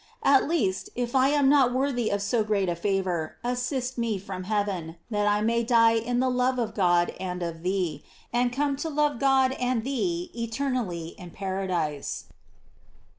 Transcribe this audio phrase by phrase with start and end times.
[0.23, 4.45] At least, if I am not worthy of so great a favor, assist me from
[4.45, 8.03] heaven, that I may die in the love of God and of thee,
[8.33, 12.25] and come to love God and thee eternally in paradise.